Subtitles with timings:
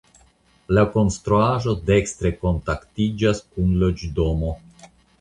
[0.77, 4.61] La konstruaĵo dekstre kontaktiĝas kun loĝdomo.